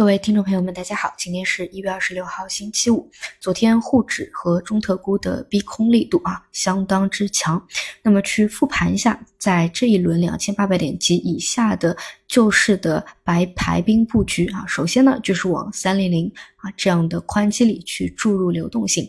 [0.00, 3.10] 各位听众朋友们，大家好，今天是一月二十六号，星期五。
[3.38, 7.62] 昨天沪指和中特估的逼空力度啊，相当之强。
[8.02, 11.94] 那么去复盘一下，在这一轮两千八百点及以下的
[12.26, 19.06] 救市的白排兵布局啊，首先呢就是往三零零啊这样的宽基里去注入流动性，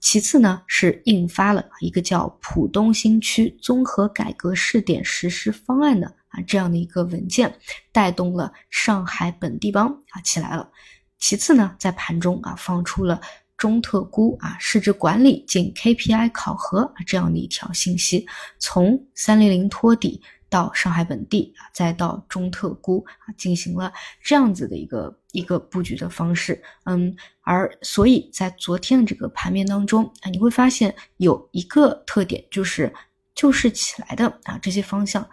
[0.00, 6.12] 其次呢是印发了一个叫浦东新区综合改革试点实施方案的。
[6.42, 7.58] 这样的一个文件
[7.92, 10.70] 带动了上海本地帮啊起来了。
[11.18, 13.20] 其次呢，在盘中啊放出了
[13.56, 18.26] 中特估啊市值管理进 KPI 考核啊这样的一条信息，
[18.58, 23.90] 从三零零托底到上海本地啊，再到中特估啊进行了
[24.22, 26.62] 这样子的一个一个布局的方式。
[26.84, 32.92] 嗯，而所以在昨天的这个盘面当中啊，你会发现有一个特点，就是
[33.34, 35.26] 就是起来的啊这些方向。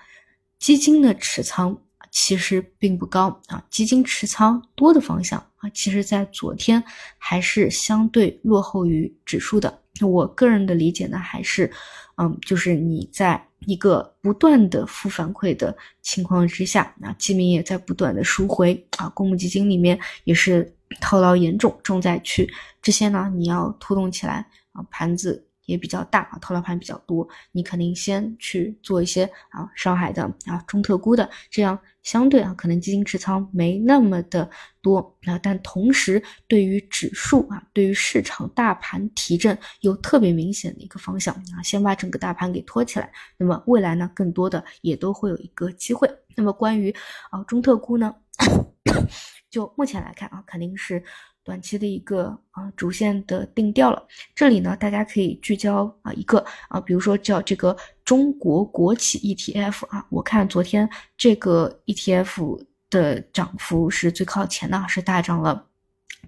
[0.63, 1.77] 基金的持仓
[2.09, 6.81] 其实并不高啊，基金持仓多的方向啊，其实在昨天
[7.17, 9.81] 还是相对落后于指数的。
[9.99, 11.69] 我个人的理解呢，还是，
[12.15, 22.49] 嗯，就是你在一个不断的负反馈的情况之下，那基民也在不断的赎回啊，公募基金里面也是套牢严重，重灾区，
[22.81, 25.45] 这些呢你要拖动起来啊，盘子。
[25.65, 34.49] 也比较大啊，套牢盘比较多，你肯定先去做一些啊上海的啊中特估的，这样相对啊可能基金持仓没那么的
[34.81, 46.09] 多啊，但同时对于指数啊，对于市场大盘提振有特别明显的一个方向啊，先把整个大盘给托起来，那么未来呢，更多的也都会有一个机会。
[46.35, 46.93] 那么关于
[47.29, 48.13] 啊中特估呢，
[49.49, 51.03] 就目前来看啊，肯定是。
[51.45, 56.37] 短期的一个啊主线的定调了，这里呢大家可以聚焦啊一个
[56.69, 65.67] 啊，比如说叫这个中国国企 ETF 啊，我看昨天这个 ETF 的涨幅是最靠前的，是大涨了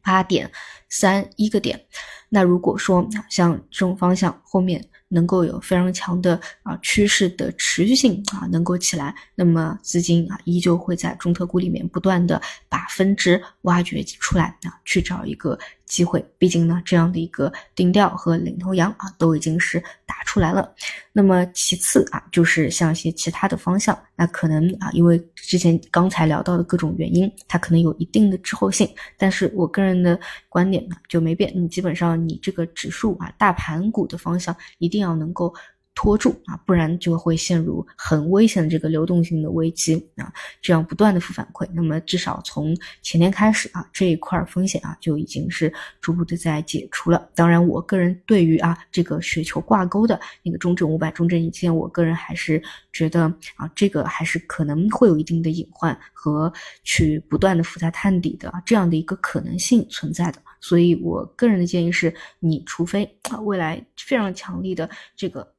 [0.03, 0.52] 八点
[0.89, 1.81] 三一个点。
[2.27, 4.85] 那如果说像这种方向后面。
[5.16, 15.57] 能够有非常强的啊趋势的持续性啊，能够起来，那么资金啊依旧会在中特估里面不断的把分支挖掘出来啊，去找一个。
[15.85, 20.73] 机会，毕竟呢，这样的一个定调和领头羊啊，都已经是打出来了。
[21.13, 28.90] 那么其次啊，就是像一些其他的方向，那可能啊，因为之前刚才聊到的各种原因，它可能有一定的滞后性。
[29.18, 30.19] 但是我个人的
[30.50, 35.53] 观点呢，就没变，你基本上你这个指数啊，大盘股的方向一定要能够。
[35.95, 40.31] 拖住啊，不然就会陷入很危险的这个流动性的危机啊！
[40.61, 47.29] 这样不断的负反馈，那么至少从前天开始啊，这一块风险啊就已经是逐步的在解除了。
[47.34, 52.61] 当然，我个人对于啊这个雪球挂钩的那个中证五百、中证一千，我个人还是
[52.91, 56.51] 觉得啊这个还是可能会有一定的隐患和
[56.84, 60.41] 去不断的复杂探底的这样的一个可能性存在的。
[60.59, 65.54] 所以我个人的建议是，你除非啊未来非常强力的这个。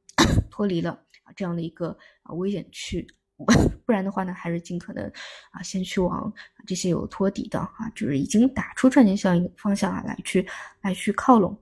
[0.49, 0.91] 脱离了
[1.23, 3.07] 啊这样的一个啊危险区，
[3.85, 5.05] 不然的话呢，还是尽可能
[5.51, 6.31] 啊先去往
[6.65, 10.47] 这些有托底的啊，就是已经打出赚钱效应的方向啊来去
[10.81, 11.57] 来去靠拢，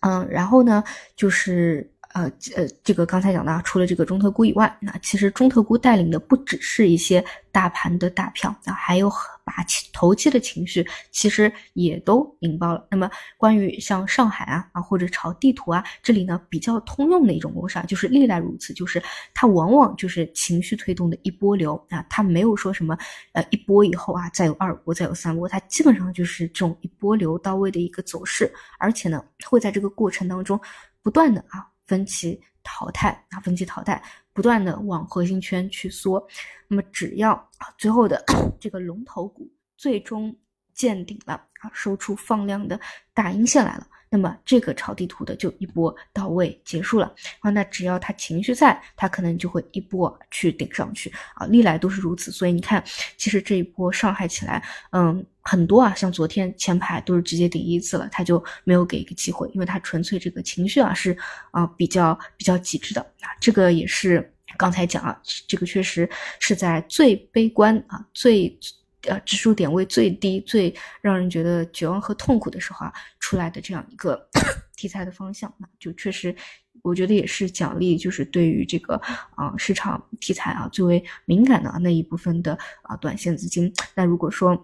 [0.00, 0.82] 嗯，然后呢
[1.16, 1.90] 就是。
[2.14, 9.52] 呃呃，这个刚才讲的，除了这个中特估以外，那其实中特估带领的不只是一些大盘的大票那，还有很把
[9.92, 12.86] 投机的情绪其实也都引爆了。
[12.90, 19.02] 那么关于像上海啊啊或者炒地图啊，这里呢比较通用的一种模式啊，就是历来如此，就是
[19.34, 22.96] 它往往就是情绪推动的一波流啊，它没有说什么
[23.32, 30.58] 呃一波以后啊再有二波再有三波，它基本上就是这种一波流到位的一个走势，而且呢会在这个过程当中
[31.02, 31.73] 不断的啊。
[31.86, 34.02] 分歧淘汰啊，分歧淘汰，
[34.32, 36.26] 不断的往核心圈去缩。
[36.68, 38.22] 那么只要啊，最后的
[38.58, 40.34] 这个龙头股最终
[40.72, 42.78] 见顶了啊，收出放量的
[43.12, 43.86] 大阴线来了。
[44.10, 52.30] 那么这个炒地图的就一波到位结束了啊，那只要他情绪在，他可能就会一波去顶上去啊，历来都是如此。
[52.30, 52.82] 所以你看，
[53.16, 54.62] 其实这一波上海起来，
[54.92, 61.16] 嗯，很多啊，像昨天前排都是直接顶一次了，他就没有给一个机会，因为他纯粹这个情绪啊是
[61.52, 66.08] 啊比较比较极致的啊，这个也是刚才讲啊，这个确实
[66.40, 68.58] 是在最悲观啊最。
[69.06, 74.18] 呃，指数点位最低、最让人觉得绝望和痛苦的时候啊，出来的这样一个
[74.76, 76.34] 题材的方向，那就确实，
[76.80, 78.94] 我觉得也是奖励，就是对于这个
[79.36, 83.70] 啊市场题材啊最为敏感的那一部分的啊短线资金。
[83.94, 84.56] 那如果说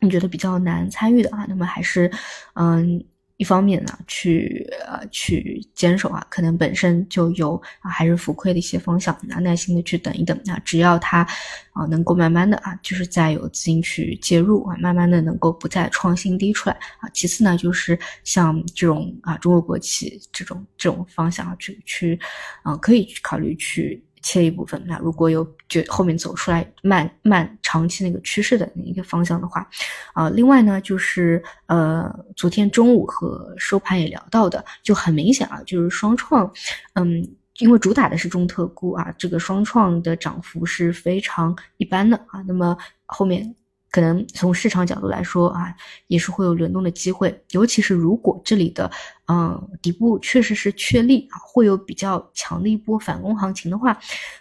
[0.00, 2.10] 你觉得比较难参与的啊，那么还是
[2.54, 3.04] 嗯。
[3.36, 11.26] 一方面呢，去呃去坚守啊，可能本身就有啊还是浮亏的一些方向，那耐心的去等一等那，只要它
[11.72, 17.08] 啊能够慢慢的啊，就是再有资金去介入啊，慢慢的能够不再创新低出来啊。
[17.12, 22.16] 其次呢，就是像这种啊中国国企这种这种方向啊，去去
[22.62, 24.00] 啊可以去考虑去。
[24.24, 29.68] 切一部分，那如果有就后面走出来慢慢长期那个趋势的一个方向的话，
[30.14, 36.50] 啊，另外呢就是呃，昨天中午和收盘也聊到的，就很明显啊，就是双创，
[36.94, 37.22] 嗯，
[37.58, 42.74] 因为主打的是中特估啊，这个双创的涨幅是非常一般的啊，那么
[43.04, 43.54] 后面。
[43.94, 45.72] 可能从市场角度来说啊，
[46.08, 48.90] 也是会有轮动的机会，尤其是如果这里的
[49.28, 53.96] 嗯底部确实是确立啊，会有比较强的一波反攻行情的话，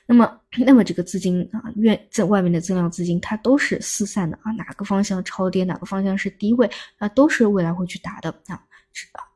[0.08, 6.68] 那么那么这个资金啊，愿在外面的增量资金它都是四散的啊，哪个方向超跌，哪个方向是低位，
[6.98, 8.60] 那都是未来会去打的啊。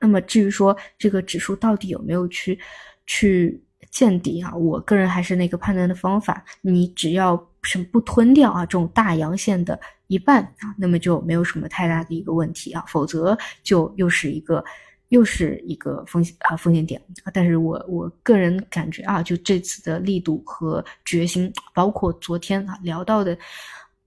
[0.02, 2.60] 那么至于说这个指数到底有没有去
[3.06, 9.80] 去见底啊，我个人还是那个判断的方法，你只要是不吞掉啊这种大阳线的。
[10.07, 14.63] 一半啊，那么就没有什么太大的一个问题啊，否则就又是一个
[15.09, 17.31] 又是一个风险啊风险点啊。
[17.33, 23.38] 但是我我个人感觉啊，就这次的力度和决心，包括昨天啊聊到的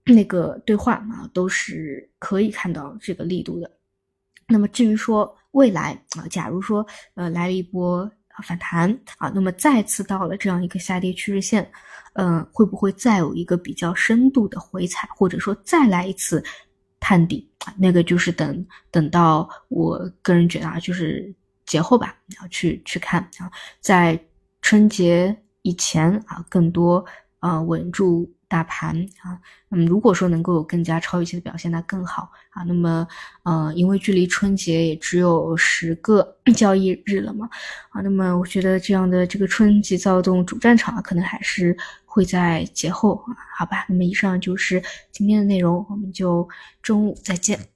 [0.03, 3.71] 那个对话啊，都是可以看到这个力度的。
[4.47, 8.11] 那么至于说未来啊，假如说呃来一波
[8.41, 11.71] 反弹啊，那么再次到了这样一个下跌趋势线。
[12.13, 16.43] 嗯，会不会再有一个比较深度的回踩，或者说再来一次
[16.99, 17.49] 探底？
[17.77, 21.33] 那个就是等等到我个人觉得啊，就是
[21.65, 23.49] 节后吧，要去去看啊，
[23.79, 24.21] 在
[24.61, 27.05] 春节以前啊，更多
[27.39, 28.29] 啊稳住。
[28.51, 29.39] 大盘啊，
[29.69, 32.63] 那么如果说能够有更加超预期的表现，那更好啊。
[32.63, 33.07] 那么，
[33.43, 37.49] 呃，因为距离春节也只有十个 交易日了嘛，
[37.91, 43.85] 啊，那么我觉得这样的这个春季躁动主战场啊，可能还是会在节后啊，好吧。
[43.87, 44.83] 那么以上就是
[45.13, 46.45] 今天的内容，我们就
[46.81, 47.70] 中午再见。